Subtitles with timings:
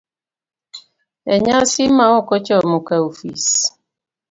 [1.33, 3.47] e nyasi ma ok ochomo ka ofis,